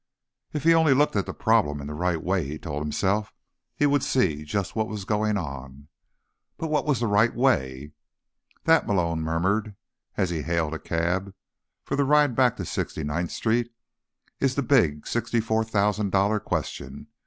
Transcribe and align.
If 0.51 0.63
he 0.63 0.73
only 0.73 0.95
looked 0.95 1.15
at 1.15 1.27
the 1.27 1.31
problem 1.35 1.79
in 1.79 1.85
the 1.85 1.93
right 1.93 2.23
way, 2.23 2.43
he 2.47 2.57
told 2.57 2.81
himself, 2.81 3.31
he 3.75 3.85
would 3.85 4.01
see 4.01 4.43
just 4.43 4.75
what 4.75 4.87
was 4.87 5.05
going 5.05 5.37
on. 5.37 5.89
But 6.57 6.69
what 6.71 6.87
was 6.87 6.99
the 7.01 7.05
right 7.05 7.35
way? 7.35 7.91
"That," 8.63 8.87
Malone 8.87 9.21
murmured 9.21 9.75
as 10.17 10.31
he 10.31 10.41
hailed 10.41 10.73
a 10.73 10.79
cab 10.79 11.35
for 11.85 11.95
the 11.95 12.03
ride 12.03 12.35
back 12.35 12.57
to 12.57 12.63
69th 12.63 13.29
Street, 13.29 13.71
"is 14.39 14.55
the 14.55 14.63
big, 14.63 15.05
sixty 15.05 15.39
four 15.39 15.63
thousand 15.63 16.09
dollar 16.09 16.39
question. 16.39 17.05